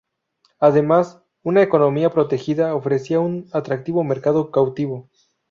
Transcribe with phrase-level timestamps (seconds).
[0.57, 5.11] Además, una economía protegida ofrecía un atractivo mercado cautivo.